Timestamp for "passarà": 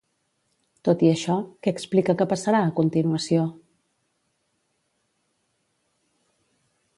2.31-2.61